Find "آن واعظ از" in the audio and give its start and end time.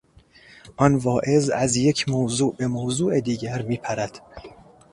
0.77-1.75